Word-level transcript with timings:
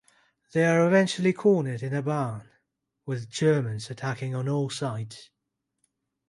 They 0.53 0.65
are 0.65 0.87
eventually 0.87 1.31
cornered 1.31 1.83
in 1.83 1.93
a 1.93 2.01
barn, 2.01 2.49
with 3.05 3.29
Germans 3.29 3.91
attacking 3.91 4.33
on 4.33 4.49
all 4.49 4.71
sides. 4.71 5.29